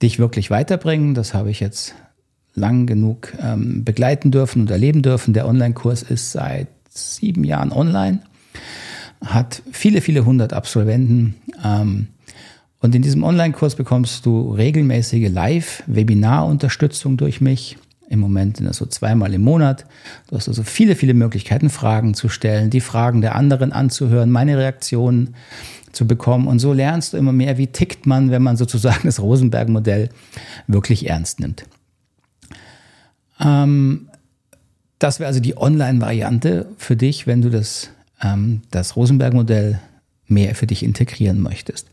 dich 0.02 0.20
wirklich 0.20 0.50
weiterbringen. 0.50 1.14
Das 1.14 1.34
habe 1.34 1.50
ich 1.52 1.60
jetzt 1.60 1.96
lang 2.54 2.86
genug 2.86 3.34
ähm, 3.42 3.84
begleiten 3.84 4.32
dürfen 4.32 4.62
und 4.62 4.72
erleben 4.72 5.02
dürfen. 5.02 5.34
Der 5.34 5.48
Online-Kurs 5.48 6.04
ist 6.04 6.32
seit 6.32 6.68
sieben 6.90 7.44
Jahren 7.44 7.72
online, 7.72 8.20
hat 9.24 9.62
viele, 9.72 10.02
viele 10.02 10.26
hundert 10.26 10.54
Absolventen. 10.54 11.36
Ähm, 11.64 12.08
und 12.80 12.94
in 12.94 13.02
diesem 13.02 13.24
Online-Kurs 13.24 13.76
bekommst 13.76 14.26
du 14.26 14.52
regelmäßige 14.52 15.30
Live-Webinar-Unterstützung 15.30 17.18
durch 17.18 17.42
mich. 17.42 17.78
Im 18.10 18.20
Moment 18.20 18.58
sind 18.58 18.68
das 18.68 18.78
so 18.78 18.86
zweimal 18.86 19.34
im 19.34 19.42
Monat. 19.42 19.86
Du 20.30 20.36
hast 20.36 20.48
also 20.48 20.64
viele, 20.64 20.96
viele 20.96 21.14
Möglichkeiten, 21.14 21.70
Fragen 21.70 22.14
zu 22.14 22.30
stellen, 22.30 22.70
die 22.70 22.80
Fragen 22.80 23.22
der 23.22 23.36
anderen 23.36 23.74
anzuhören, 23.74 24.32
meine 24.32 24.58
Reaktionen 24.58 25.36
zu 25.92 26.08
bekommen. 26.08 26.48
Und 26.48 26.60
so 26.60 26.72
lernst 26.72 27.14
du 27.14 27.18
immer 27.18 27.34
mehr, 27.34 27.58
wie 27.58 27.68
tickt 27.68 28.06
man, 28.06 28.30
wenn 28.30 28.44
man 28.44 28.56
sozusagen 28.56 29.02
das 29.04 29.20
Rosenberg-Modell 29.20 30.10
wirklich 30.68 31.10
ernst 31.10 31.40
nimmt. 31.40 31.66
Ähm, 33.40 34.08
das 35.00 35.20
wäre 35.20 35.28
also 35.28 35.40
die 35.40 35.58
Online-Variante 35.58 36.68
für 36.78 36.96
dich, 36.96 37.28
wenn 37.28 37.42
du 37.42 37.50
das, 37.50 37.90
ähm, 38.22 38.62
das 38.72 38.96
Rosenberg-Modell 38.96 39.80
mehr 40.28 40.56
für 40.56 40.68
dich 40.68 40.84
integrieren 40.84 41.42
möchtest. 41.42 41.88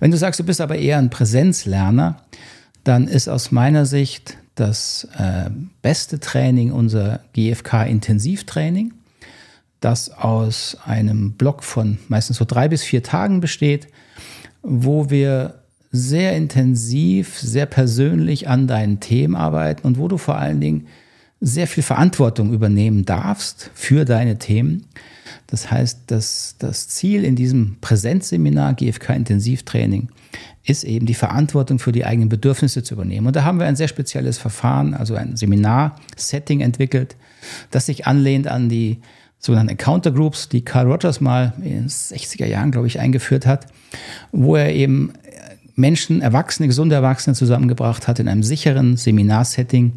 Wenn 0.00 0.10
du 0.10 0.16
sagst, 0.16 0.40
du 0.40 0.44
bist 0.44 0.60
aber 0.60 0.76
eher 0.76 0.98
ein 0.98 1.10
Präsenzlerner, 1.10 2.22
dann 2.84 3.08
ist 3.08 3.28
aus 3.28 3.50
meiner 3.50 3.86
Sicht 3.86 4.36
das 4.54 5.08
äh, 5.18 5.50
beste 5.82 6.20
Training 6.20 6.72
unser 6.72 7.20
GFK-Intensivtraining, 7.34 8.94
das 9.80 10.10
aus 10.10 10.78
einem 10.84 11.32
Block 11.32 11.62
von 11.62 11.98
meistens 12.08 12.38
so 12.38 12.44
drei 12.44 12.68
bis 12.68 12.82
vier 12.82 13.02
Tagen 13.02 13.40
besteht, 13.40 13.88
wo 14.62 15.10
wir 15.10 15.62
sehr 15.92 16.36
intensiv, 16.36 17.38
sehr 17.38 17.66
persönlich 17.66 18.48
an 18.48 18.66
deinen 18.66 19.00
Themen 19.00 19.36
arbeiten 19.36 19.86
und 19.86 19.98
wo 19.98 20.08
du 20.08 20.18
vor 20.18 20.36
allen 20.36 20.60
Dingen 20.60 20.86
sehr 21.40 21.66
viel 21.66 21.82
Verantwortung 21.82 22.52
übernehmen 22.52 23.04
darfst 23.04 23.70
für 23.74 24.04
deine 24.04 24.38
Themen. 24.38 24.86
Das 25.46 25.70
heißt, 25.70 26.02
dass 26.06 26.56
das 26.58 26.88
Ziel 26.88 27.24
in 27.24 27.36
diesem 27.36 27.76
Präsenzseminar 27.80 28.74
GFK 28.74 29.14
Intensivtraining 29.14 30.08
ist 30.64 30.84
eben 30.84 31.06
die 31.06 31.14
Verantwortung 31.14 31.78
für 31.78 31.92
die 31.92 32.04
eigenen 32.04 32.28
Bedürfnisse 32.28 32.82
zu 32.82 32.94
übernehmen. 32.94 33.26
Und 33.26 33.36
da 33.36 33.44
haben 33.44 33.60
wir 33.60 33.66
ein 33.66 33.76
sehr 33.76 33.88
spezielles 33.88 34.38
Verfahren, 34.38 34.94
also 34.94 35.14
ein 35.14 35.36
Seminar-Setting 35.36 36.60
entwickelt, 36.60 37.16
das 37.70 37.86
sich 37.86 38.06
anlehnt 38.06 38.48
an 38.48 38.68
die 38.68 38.98
sogenannten 39.38 39.72
Encounter 39.72 40.10
Groups, 40.10 40.48
die 40.48 40.64
Carl 40.64 40.90
Rogers 40.90 41.20
mal 41.20 41.52
in 41.58 41.70
den 41.70 41.88
60er 41.88 42.46
Jahren, 42.46 42.72
glaube 42.72 42.88
ich, 42.88 42.98
eingeführt 42.98 43.46
hat, 43.46 43.66
wo 44.32 44.56
er 44.56 44.72
eben 44.74 45.12
Menschen, 45.76 46.22
Erwachsene, 46.22 46.68
gesunde 46.68 46.94
Erwachsene 46.94 47.36
zusammengebracht 47.36 48.08
hat 48.08 48.18
in 48.18 48.28
einem 48.28 48.42
sicheren 48.42 48.96
Seminarsetting 48.96 49.92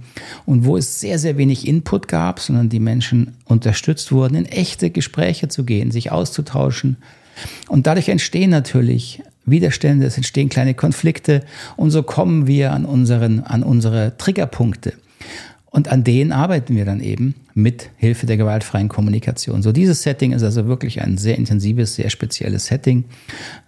und 0.46 0.66
wo 0.66 0.76
es 0.76 1.00
sehr, 1.00 1.18
sehr 1.18 1.38
wenig 1.38 1.66
Input 1.66 2.10
gab, 2.10 2.42
sondern 2.42 2.68
die 2.68 2.82
Menschen 2.82 3.38
unterstützt 3.46 4.12
wurden, 4.12 4.36
in 4.36 4.46
echte 4.46 4.90
Gespräche 4.90 5.48
zu 5.48 5.64
gehen, 5.64 5.92
sich 5.92 6.12
auszutauschen. 6.12 6.98
Und 7.70 7.88
dadurch 7.88 8.10
entstehen 8.10 8.50
natürlich 8.50 9.24
Widerstände, 9.46 10.06
es 10.06 10.18
entstehen 10.18 10.50
kleine 10.50 10.74
Konflikte 10.74 11.44
und 11.78 11.92
so 11.92 12.04
kommen 12.04 12.46
wir 12.46 12.74
an, 12.74 12.84
unseren, 12.84 13.40
an 13.40 13.64
unsere 13.64 14.18
Triggerpunkte. 14.18 14.94
Und 15.72 15.88
an 15.88 16.04
denen 16.04 16.32
arbeiten 16.32 16.76
wir 16.76 16.86
dann 16.86 17.00
eben 17.00 17.36
mit 17.54 17.92
Hilfe 17.98 18.26
der 18.26 18.38
gewaltfreien 18.38 18.90
Kommunikation. 18.90 19.62
So 19.62 19.72
dieses 19.72 20.02
Setting 20.02 20.32
ist 20.32 20.42
also 20.42 20.66
wirklich 20.66 21.02
ein 21.02 21.18
sehr 21.18 21.38
intensives, 21.38 21.96
sehr 21.96 22.10
spezielles 22.10 22.66
Setting, 22.66 23.06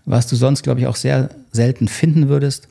was 0.06 0.28
du 0.28 0.36
sonst, 0.36 0.64
glaube 0.64 0.80
ich, 0.80 0.88
auch 0.88 0.96
sehr 0.96 1.30
selten 1.52 1.88
finden 1.88 2.28
würdest, 2.28 2.68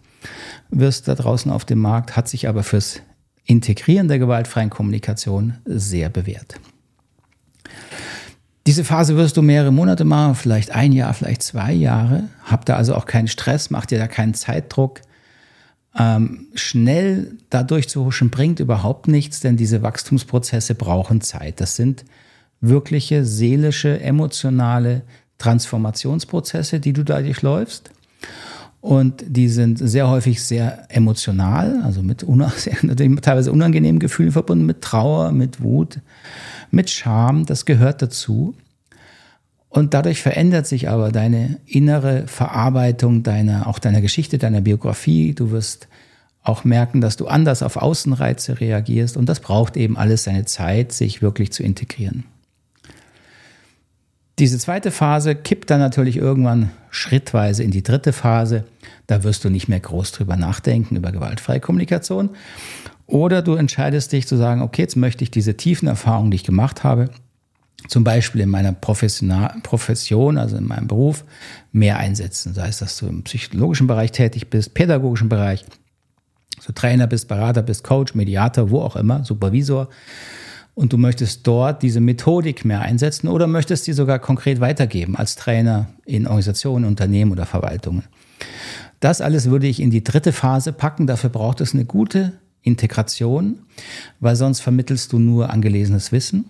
wirst 0.71 1.07
da 1.07 1.15
draußen 1.15 1.51
auf 1.51 1.65
dem 1.65 1.79
Markt, 1.79 2.17
hat 2.17 2.29
sich 2.29 2.49
aber 2.49 2.63
fürs 2.65 3.03
Integrieren 3.45 4.09
der 4.09 4.19
gewaltfreien 4.19 4.71
Kommunikation 4.71 5.55
sehr 5.65 6.09
bewährt. 6.09 6.57
Diese 8.67 8.85
Phase 8.85 9.17
wirst 9.17 9.37
du 9.37 9.43
mehrere 9.43 9.73
Monate 9.73 10.05
machen, 10.05 10.35
vielleicht 10.35 10.73
ein 10.73 10.93
Jahr, 10.93 11.15
vielleicht 11.15 11.43
zwei 11.43 11.73
Jahre. 11.73 12.25
Hab 12.45 12.67
da 12.67 12.77
also 12.77 12.95
auch 12.95 13.07
keinen 13.07 13.29
Stress, 13.29 13.71
mach 13.71 13.87
dir 13.87 13.99
da 13.99 14.07
keinen 14.07 14.35
Zeitdruck 14.35 15.01
ähm, 15.99 16.47
schnell 16.55 17.37
da 17.51 17.63
durchzuhuschen 17.63 18.31
bringt 18.31 18.61
überhaupt 18.61 19.09
nichts, 19.09 19.41
denn 19.41 19.57
diese 19.57 19.83
Wachstumsprozesse 19.83 20.75
brauchen 20.75 21.21
Zeit. 21.21 21.61
Das 21.61 21.77
sind 21.77 22.05
wirkliche 22.61 23.25
seelische, 23.25 24.01
emotionale 24.01 25.03
Transformationsprozesse, 25.39 26.81
die 26.81 26.93
du 26.93 27.03
da 27.03 27.21
durchläufst. 27.21 27.91
Und 28.81 29.25
die 29.27 29.49
sind 29.49 29.77
sehr 29.77 30.09
häufig 30.09 30.43
sehr 30.43 30.87
emotional, 30.89 31.83
also 31.85 32.03
mit 32.03 32.23
teilweise 33.23 33.53
unangenehmen 33.53 33.99
Gefühlen 33.99 34.33
verbunden, 34.33 34.65
mit 34.65 34.81
Trauer, 34.81 35.33
mit 35.33 35.63
Wut, 35.63 35.99
mit 36.71 36.89
Scham. 36.89 37.45
Das 37.45 37.67
gehört 37.67 38.01
dazu. 38.01 38.55
Und 39.71 39.95
dadurch 39.95 40.21
verändert 40.21 40.67
sich 40.67 40.89
aber 40.89 41.12
deine 41.12 41.59
innere 41.65 42.27
Verarbeitung 42.27 43.23
deiner, 43.23 43.69
auch 43.69 43.79
deiner 43.79 44.00
Geschichte, 44.00 44.37
deiner 44.37 44.61
Biografie. 44.61 45.33
Du 45.33 45.53
wirst 45.53 45.87
auch 46.43 46.65
merken, 46.65 47.00
dass 47.00 47.17
du 47.17 47.29
anders 47.29 47.62
auf 47.62 47.77
Außenreize 47.77 48.61
reagierst. 48.61 49.17
Und 49.17 49.29
das 49.29 49.39
braucht 49.39 49.77
eben 49.77 49.97
alles 49.97 50.25
seine 50.25 50.45
Zeit, 50.45 50.91
sich 50.93 51.23
wirklich 51.23 51.53
zu 51.53 51.62
integrieren. 51.62 52.25
Diese 54.41 54.59
zweite 54.59 54.91
Phase 54.91 55.37
kippt 55.37 55.71
dann 55.71 55.81
natürlich 55.81 56.17
irgendwann 56.17 56.71
schrittweise 56.91 57.62
in 57.62 57.71
die 57.71 57.85
dritte 57.85 58.12
Phase. 58.12 58.65
Da 59.07 59.23
wirst 59.23 59.45
du 59.45 59.50
nicht 59.50 59.69
mehr 59.69 59.81
groß 59.81 60.11
drüber 60.11 60.37
nachdenken, 60.37 60.97
über 60.97 61.12
gewaltfreie 61.12 61.61
Kommunikation. 61.61 62.31
Oder 63.07 63.43
du 63.43 63.55
entscheidest 63.55 64.12
dich 64.12 64.27
zu 64.27 64.37
sagen, 64.37 64.62
okay, 64.62 64.83
jetzt 64.83 64.97
möchte 64.97 65.23
ich 65.23 65.31
diese 65.31 65.57
tiefen 65.57 65.87
Erfahrungen, 65.87 66.33
die 66.33 66.37
ich 66.37 66.45
gemacht 66.45 66.83
habe, 66.83 67.11
zum 67.89 68.05
Beispiel 68.05 68.43
in 68.43 68.49
meiner 68.49 68.73
Profession, 68.73 70.39
also 70.39 70.57
in 70.57 70.67
meinem 70.67 70.87
Beruf, 70.87 71.25
mehr 71.73 71.99
einsetzen. 71.99 72.55
Sei 72.55 72.69
es, 72.69 72.79
dass 72.79 72.99
du 72.99 73.07
im 73.07 73.23
psychologischen 73.25 73.87
Bereich 73.87 74.13
tätig 74.13 74.51
bist, 74.51 74.75
pädagogischen 74.75 75.29
Bereich, 75.29 75.65
so 76.61 76.73
Trainer 76.73 77.07
bist, 77.07 77.29
Berater 77.29 77.63
bist, 77.63 77.85
Coach, 77.85 78.15
Mediator, 78.15 78.71
wo 78.71 78.81
auch 78.81 78.97
immer, 78.97 79.25
Supervisor. 79.25 79.89
Und 80.75 80.93
du 80.93 80.99
möchtest 80.99 81.47
dort 81.47 81.83
diese 81.83 82.01
Methodik 82.01 82.65
mehr 82.65 82.83
einsetzen 82.83 83.29
oder 83.29 83.47
möchtest 83.47 83.85
sie 83.85 83.93
sogar 83.93 84.19
konkret 84.19 84.61
weitergeben 84.61 85.17
als 85.17 85.35
Trainer 85.37 85.89
in 86.05 86.27
Organisationen, 86.27 86.85
Unternehmen 86.85 87.33
oder 87.33 87.45
Verwaltungen. 87.45 88.05
Das 89.01 89.21
alles 89.21 89.51
würde 89.51 89.67
ich 89.67 89.81
in 89.81 89.91
die 89.91 90.05
dritte 90.05 90.33
Phase 90.33 90.73
packen. 90.73 91.07
Dafür 91.07 91.31
braucht 91.31 91.61
es 91.61 91.75
eine 91.75 91.87
gute 91.87 92.35
Integration, 92.63 93.61
weil 94.21 94.37
sonst 94.37 94.61
vermittelst 94.61 95.13
du 95.13 95.19
nur 95.19 95.51
angelesenes 95.51 96.13
Wissen 96.13 96.45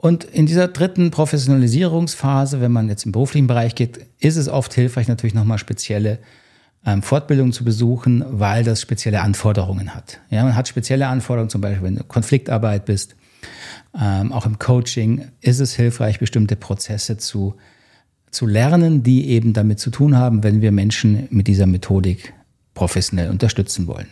und 0.00 0.24
in 0.24 0.46
dieser 0.46 0.66
dritten 0.66 1.10
Professionalisierungsphase, 1.10 2.62
wenn 2.62 2.72
man 2.72 2.88
jetzt 2.88 3.04
im 3.04 3.12
beruflichen 3.12 3.46
Bereich 3.46 3.74
geht, 3.74 4.00
ist 4.18 4.36
es 4.36 4.48
oft 4.48 4.72
hilfreich, 4.72 5.08
natürlich 5.08 5.34
nochmal 5.34 5.58
spezielle 5.58 6.20
ähm, 6.86 7.02
Fortbildungen 7.02 7.52
zu 7.52 7.64
besuchen, 7.64 8.24
weil 8.26 8.64
das 8.64 8.80
spezielle 8.80 9.20
Anforderungen 9.20 9.94
hat. 9.94 10.18
Ja, 10.30 10.42
man 10.42 10.56
hat 10.56 10.68
spezielle 10.68 11.06
Anforderungen, 11.06 11.50
zum 11.50 11.60
Beispiel 11.60 11.82
wenn 11.82 11.96
du 11.96 12.04
Konfliktarbeit 12.04 12.86
bist, 12.86 13.14
ähm, 13.94 14.32
auch 14.32 14.46
im 14.46 14.58
Coaching 14.58 15.28
ist 15.42 15.60
es 15.60 15.74
hilfreich, 15.74 16.18
bestimmte 16.18 16.56
Prozesse 16.56 17.18
zu, 17.18 17.56
zu 18.30 18.46
lernen, 18.46 19.02
die 19.02 19.28
eben 19.28 19.52
damit 19.52 19.80
zu 19.80 19.90
tun 19.90 20.16
haben, 20.16 20.42
wenn 20.42 20.62
wir 20.62 20.72
Menschen 20.72 21.28
mit 21.28 21.46
dieser 21.46 21.66
Methodik 21.66 22.32
professionell 22.72 23.28
unterstützen 23.28 23.86
wollen. 23.86 24.08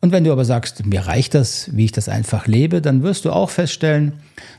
Und 0.00 0.12
wenn 0.12 0.24
du 0.24 0.30
aber 0.30 0.44
sagst, 0.44 0.86
mir 0.86 1.06
reicht 1.06 1.34
das, 1.34 1.70
wie 1.74 1.86
ich 1.86 1.92
das 1.92 2.08
einfach 2.08 2.46
lebe, 2.46 2.80
dann 2.80 3.02
wirst 3.02 3.24
du 3.24 3.32
auch 3.32 3.50
feststellen, 3.50 4.12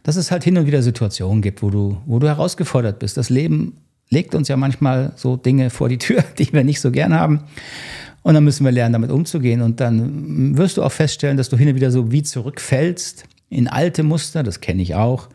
dass 0.04 0.18
es 0.18 0.32
halt 0.32 0.44
hin 0.44 0.58
und 0.58 0.68
wieder 0.68 0.82
Situationen 0.82 1.42
gibt, 1.42 1.64
wo 1.64 1.70
du, 1.70 1.98
wo 2.06 2.20
du 2.20 2.28
herausgefordert 2.28 3.00
bist. 3.00 3.16
Das 3.16 3.30
Leben 3.30 3.78
legt 4.10 4.36
uns 4.36 4.50
ja 4.50 4.58
manchmal 4.58 5.14
so 5.16 5.38
Dinge 5.38 5.70
vor 5.70 5.88
die 5.88 5.98
Tür, 5.98 6.24
die 6.38 6.52
wir 6.52 6.64
nicht 6.64 6.82
so 6.82 6.92
gern 6.92 7.14
haben. 7.14 7.44
Und 8.22 8.34
dann 8.34 8.44
müssen 8.44 8.66
wir 8.66 8.72
lernen, 8.72 8.94
damit 8.94 9.12
umzugehen. 9.12 9.62
Und 9.62 9.80
dann 9.80 10.58
wirst 10.58 10.76
du 10.76 10.84
auch 10.84 10.92
feststellen, 10.92 11.38
dass 11.38 11.48
du 11.48 11.58
hin 11.58 11.70
und 11.70 11.76
wieder 11.76 11.92
so 11.92 12.12
wie 12.12 12.22
zurückfällst 12.22 13.24
in 13.50 13.68
alte 13.68 14.04
Muster, 14.04 14.44
das 14.44 14.60
kenne 14.60 14.82
ich 14.82 14.96
auch. 14.96 15.30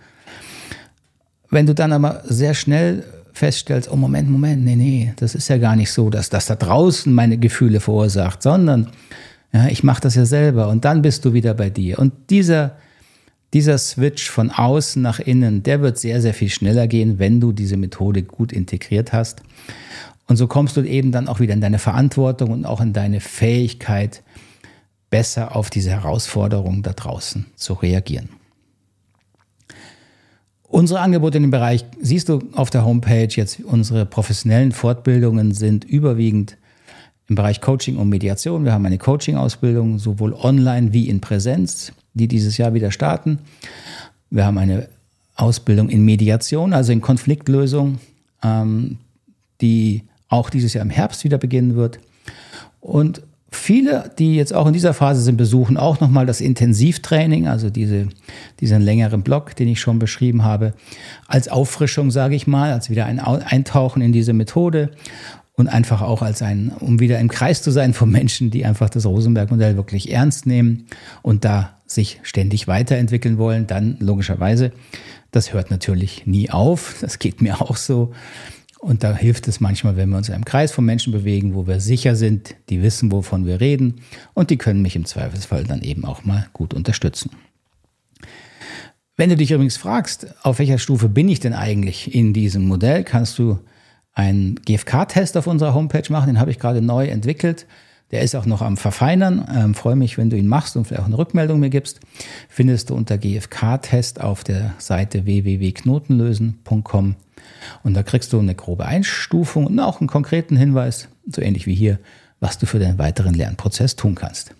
Wenn 1.51 1.67
du 1.67 1.75
dann 1.75 1.93
aber 1.93 2.23
sehr 2.25 2.55
schnell 2.55 3.05
feststellst, 3.33 3.91
oh 3.91 3.97
Moment, 3.97 4.31
Moment, 4.31 4.65
nee, 4.65 4.77
nee, 4.77 5.13
das 5.17 5.35
ist 5.35 5.49
ja 5.49 5.59
gar 5.59 5.77
nicht 5.77 5.91
so, 5.91 6.11
dass 6.11 6.31
das 6.31 6.47
da 6.47 6.55
draußen 6.55 7.13
meine 7.13 7.39
Gefühle 7.39 7.81
verursacht, 7.81 8.43
sondern 8.43 8.91
ja, 9.55 9.69
ich 9.69 9.85
mache 9.85 10.01
das 10.01 10.17
ja 10.17 10.27
selber 10.27 10.69
und 10.69 10.85
dann 10.85 11.01
bist 11.01 11.25
du 11.25 11.33
wieder 11.33 11.55
bei 11.55 11.71
dir. 11.71 12.01
Und 12.01 12.13
dieser, 12.29 12.77
dieser 13.53 13.79
Switch 13.79 14.29
von 14.29 14.51
außen 14.51 15.01
nach 15.01 15.21
innen, 15.21 15.63
der 15.63 15.81
wird 15.81 15.97
sehr, 15.97 16.21
sehr 16.21 16.35
viel 16.35 16.51
schneller 16.51 16.89
gehen, 16.89 17.21
wenn 17.21 17.41
du 17.41 17.53
diese 17.53 17.77
Methode 17.77 18.25
gut 18.25 18.53
integriert 18.53 19.13
hast. 19.13 19.43
Und 20.27 20.37
so 20.39 20.49
kommst 20.49 20.77
du 20.77 20.83
eben 20.83 21.13
dann 21.13 21.29
auch 21.29 21.39
wieder 21.39 21.55
in 21.55 21.61
deine 21.61 21.79
Verantwortung 21.79 22.51
und 22.51 22.65
auch 22.67 22.81
in 22.81 22.93
deine 22.93 23.21
Fähigkeit, 23.21 24.25
besser 25.09 25.55
auf 25.55 25.71
diese 25.71 25.91
Herausforderungen 25.91 26.83
da 26.83 26.93
draußen 26.93 27.47
zu 27.55 27.75
reagieren. 27.75 28.31
Unsere 30.65 30.99
Angebote 30.99 31.37
in 31.37 31.45
dem 31.45 31.51
Bereich 31.53 31.85
siehst 32.01 32.29
du 32.29 32.43
auf 32.55 32.71
der 32.71 32.85
Homepage 32.85 33.29
jetzt. 33.29 33.61
Unsere 33.61 34.07
professionellen 34.07 34.73
Fortbildungen 34.73 35.53
sind 35.53 35.85
überwiegend 35.85 36.57
im 37.35 37.37
Bereich 37.37 37.61
Coaching 37.61 37.97
und 37.97 38.09
Mediation. 38.09 38.65
Wir 38.65 38.73
haben 38.73 38.87
eine 38.87 38.97
Coaching-Ausbildung, 38.97 39.99
sowohl 39.99 40.35
online 40.35 40.93
wie 40.93 41.09
in 41.09 41.21
Präsenz, 41.21 41.93
die 42.13 42.29
dieses 42.29 42.59
Jahr 42.59 42.75
wieder 42.75 42.93
starten. 42.93 43.41
Wir 44.31 44.47
haben 44.47 44.57
eine 44.57 44.89
Ausbildung 45.35 45.89
in 45.89 46.05
Mediation, 46.05 46.73
also 46.73 46.93
in 46.93 47.01
Konfliktlösung, 47.01 47.99
ähm, 48.45 48.99
die 49.61 50.05
auch 50.29 50.49
dieses 50.49 50.75
Jahr 50.75 50.85
im 50.85 50.91
Herbst 50.91 51.25
wieder 51.25 51.39
beginnen 51.39 51.75
wird. 51.75 51.99
Und 52.81 53.23
Viele, 53.55 54.11
die 54.19 54.35
jetzt 54.35 54.53
auch 54.53 54.67
in 54.67 54.73
dieser 54.73 54.95
Phase 54.95 55.23
sind, 55.23 55.37
besuchen 55.37 55.77
auch 55.77 56.01
nochmal 56.01 56.27
das 56.27 56.41
Intensivtraining, 56.41 57.47
also 57.47 57.71
diese, 57.71 58.09
diesen 58.59 58.83
längeren 58.83 59.23
Block, 59.23 59.55
den 59.55 59.69
ich 59.69 59.81
schon 59.81 60.01
beschrieben 60.01 60.43
habe, 60.43 60.75
als 61.29 61.47
Auffrischung, 61.47 62.11
sage 62.11 62.35
ich 62.35 62.49
mal, 62.49 62.73
als 62.73 62.91
wieder 62.91 63.07
ein 63.07 63.21
Eintauchen 63.21 64.03
in 64.03 64.13
diese 64.13 64.33
Methode 64.33 64.91
und 65.57 65.69
einfach 65.69 66.03
auch 66.03 66.23
als 66.23 66.43
ein, 66.43 66.73
um 66.81 67.01
wieder 67.01 67.19
im 67.21 67.29
Kreis 67.29 67.63
zu 67.63 67.71
sein 67.71 67.95
von 67.95 68.11
Menschen, 68.11 68.51
die 68.51 68.65
einfach 68.65 68.91
das 68.91 69.07
Rosenberg-Modell 69.07 69.77
wirklich 69.77 70.13
ernst 70.13 70.47
nehmen 70.47 70.87
und 71.23 71.45
da 71.45 71.79
sich 71.87 72.21
ständig 72.23 72.67
weiterentwickeln 72.67 73.39
wollen, 73.39 73.67
dann 73.67 73.97
logischerweise, 74.01 74.73
das 75.31 75.53
hört 75.53 75.71
natürlich 75.71 76.27
nie 76.27 76.51
auf, 76.51 76.97
das 77.01 77.19
geht 77.19 77.41
mir 77.41 77.61
auch 77.61 77.77
so. 77.77 78.13
Und 78.81 79.03
da 79.03 79.17
hilft 79.17 79.49
es 79.49 79.61
manchmal, 79.61 79.97
wenn 79.97 80.11
wir 80.11 80.19
uns 80.19 80.29
in 80.29 80.35
einem 80.35 80.45
Kreis 80.45 80.71
von 80.71 80.85
Menschen 80.85 81.11
bewegen, 81.11 81.55
wo 81.55 81.67
wir 81.67 81.81
sicher 81.81 82.17
sind, 82.17 82.55
die 82.69 82.83
wissen, 82.83 83.11
wovon 83.13 83.47
wir 83.47 83.59
reden 83.59 84.03
und 84.35 84.51
die 84.51 84.59
können 84.59 84.83
mich 84.83 84.95
im 84.95 85.07
Zweifelsfall 85.07 85.65
dann 85.65 85.81
eben 85.81 86.05
auch 86.05 86.25
mal 86.25 86.49
gut 86.53 86.75
unterstützen. 86.75 87.31
Wenn 89.17 89.31
du 89.31 89.37
dich 89.37 89.53
übrigens 89.53 89.79
fragst, 89.79 90.27
auf 90.43 90.59
welcher 90.59 90.79
Stufe 90.79 91.09
bin 91.09 91.29
ich 91.29 91.41
denn 91.41 91.55
eigentlich 91.55 92.15
in 92.15 92.35
diesem 92.35 92.67
Modell, 92.67 93.05
kannst 93.05 93.39
du 93.39 93.59
einen 94.15 94.57
GFK-Test 94.65 95.37
auf 95.37 95.47
unserer 95.47 95.75
Homepage 95.75 96.11
machen. 96.11 96.27
Den 96.29 96.41
habe 96.41 96.51
ich 96.51 96.59
gerade 96.59 96.81
neu 96.81 97.07
entwickelt. 97.07 97.67
Der 98.11 98.23
ist 98.23 98.37
auch 98.37 98.47
noch 98.47 98.63
am 98.63 98.77
Verfeinern. 98.77 99.49
Ähm, 99.53 99.75
freue 99.75 99.97
mich, 99.97 100.19
wenn 100.19 100.31
du 100.31 100.37
ihn 100.37 100.47
machst 100.47 100.77
und 100.77 100.87
vielleicht 100.87 101.03
auch 101.03 101.07
eine 101.07 101.19
Rückmeldung 101.19 101.59
mir 101.59 101.71
gibst. 101.71 102.01
Findest 102.49 102.91
du 102.91 102.95
unter 102.95 103.19
GFK-Test 103.19 104.21
auf 104.21 104.45
der 104.45 104.75
Seite 104.79 105.25
www.knotenlösen.com. 105.25 107.17
Und 107.83 107.95
da 107.95 108.03
kriegst 108.03 108.33
du 108.33 108.39
eine 108.39 108.55
grobe 108.55 108.87
Einstufung 108.87 109.67
und 109.67 109.81
auch 109.81 110.01
einen 110.01 110.09
konkreten 110.09 110.57
Hinweis, 110.57 111.09
so 111.29 111.43
ähnlich 111.43 111.67
wie 111.67 111.75
hier, 111.75 111.99
was 112.41 112.59
du 112.59 112.67
für 112.67 112.79
deinen 112.79 112.99
weiteren 112.99 113.35
Lernprozess 113.35 113.97
tun 113.97 114.15
kannst. 114.15 114.55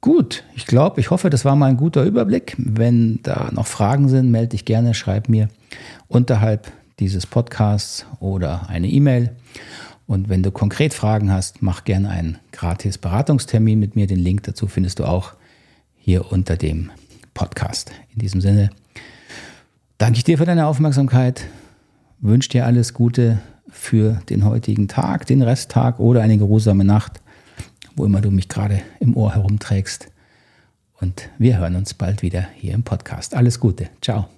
Gut, 0.00 0.42
ich 0.56 0.66
glaube, 0.66 1.00
ich 1.00 1.10
hoffe, 1.10 1.30
das 1.30 1.44
war 1.44 1.54
mal 1.54 1.66
ein 1.66 1.76
guter 1.76 2.02
Überblick. 2.02 2.56
Wenn 2.58 3.20
da 3.22 3.50
noch 3.52 3.66
Fragen 3.66 4.08
sind, 4.08 4.30
melde 4.30 4.48
dich 4.48 4.64
gerne, 4.64 4.94
schreib 4.94 5.28
mir 5.28 5.48
unterhalb 6.08 6.72
dieses 7.02 7.26
Podcasts 7.26 8.06
oder 8.20 8.68
eine 8.68 8.88
E-Mail. 8.88 9.34
Und 10.06 10.28
wenn 10.28 10.42
du 10.42 10.52
konkret 10.52 10.94
Fragen 10.94 11.32
hast, 11.32 11.60
mach 11.62 11.82
gerne 11.84 12.10
einen 12.10 12.38
gratis 12.52 12.96
Beratungstermin 12.96 13.78
mit 13.80 13.96
mir. 13.96 14.06
Den 14.06 14.20
Link 14.20 14.44
dazu 14.44 14.68
findest 14.68 15.00
du 15.00 15.04
auch 15.04 15.32
hier 15.98 16.30
unter 16.30 16.56
dem 16.56 16.90
Podcast. 17.34 17.90
In 18.14 18.20
diesem 18.20 18.40
Sinne 18.40 18.70
danke 19.98 20.18
ich 20.18 20.24
dir 20.24 20.38
für 20.38 20.44
deine 20.44 20.66
Aufmerksamkeit, 20.66 21.46
wünsche 22.20 22.50
dir 22.50 22.66
alles 22.66 22.94
Gute 22.94 23.40
für 23.68 24.20
den 24.28 24.44
heutigen 24.44 24.86
Tag, 24.86 25.26
den 25.26 25.42
Resttag 25.42 25.98
oder 25.98 26.22
eine 26.22 26.38
geruhsame 26.38 26.84
Nacht, 26.84 27.20
wo 27.96 28.04
immer 28.04 28.20
du 28.20 28.30
mich 28.30 28.48
gerade 28.48 28.80
im 29.00 29.16
Ohr 29.16 29.34
herumträgst. 29.34 30.08
Und 31.00 31.30
wir 31.38 31.58
hören 31.58 31.74
uns 31.74 31.94
bald 31.94 32.22
wieder 32.22 32.46
hier 32.54 32.74
im 32.74 32.84
Podcast. 32.84 33.34
Alles 33.34 33.58
Gute. 33.58 33.88
Ciao. 34.00 34.28